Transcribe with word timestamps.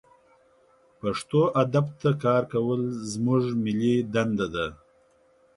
پښتو 0.99 1.41
ادب 1.61 1.85
ته 2.01 2.09
کار 2.23 2.43
کول 2.53 2.81
زمونږ 3.11 3.43
ملي 3.63 3.95
دنده 4.13 4.47
ده 4.53 4.65